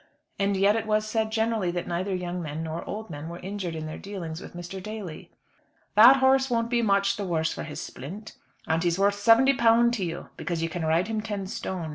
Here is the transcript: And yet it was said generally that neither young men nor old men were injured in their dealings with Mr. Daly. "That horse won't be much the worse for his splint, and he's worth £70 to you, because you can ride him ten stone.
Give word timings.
And 0.39 0.57
yet 0.57 0.75
it 0.75 0.87
was 0.87 1.07
said 1.07 1.31
generally 1.31 1.69
that 1.69 1.87
neither 1.87 2.15
young 2.15 2.41
men 2.41 2.63
nor 2.63 2.83
old 2.85 3.11
men 3.11 3.29
were 3.29 3.37
injured 3.37 3.75
in 3.75 3.85
their 3.85 3.99
dealings 3.99 4.41
with 4.41 4.55
Mr. 4.55 4.81
Daly. 4.81 5.31
"That 5.93 6.15
horse 6.15 6.49
won't 6.49 6.71
be 6.71 6.81
much 6.81 7.17
the 7.17 7.23
worse 7.23 7.53
for 7.53 7.61
his 7.61 7.79
splint, 7.79 8.35
and 8.65 8.81
he's 8.83 8.97
worth 8.97 9.13
£70 9.15 9.91
to 9.91 10.03
you, 10.03 10.29
because 10.37 10.63
you 10.63 10.69
can 10.69 10.83
ride 10.87 11.07
him 11.07 11.21
ten 11.21 11.45
stone. 11.45 11.89